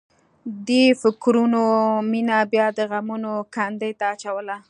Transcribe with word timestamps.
دې 0.67 0.85
فکرونو 1.01 1.63
مينه 2.11 2.37
بیا 2.51 2.67
د 2.77 2.79
غمونو 2.91 3.33
کندې 3.55 3.91
ته 3.99 4.05
اچوله 4.13 4.55